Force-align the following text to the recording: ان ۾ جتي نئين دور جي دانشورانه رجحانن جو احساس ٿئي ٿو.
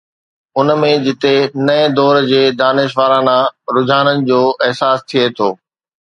ان 0.59 0.67
۾ 0.83 0.87
جتي 1.07 1.33
نئين 1.65 1.91
دور 1.97 2.15
جي 2.31 2.39
دانشورانه 2.61 3.35
رجحانن 3.75 4.17
جو 4.29 4.39
احساس 4.65 4.97
ٿئي 5.09 5.25
ٿو. 5.37 5.49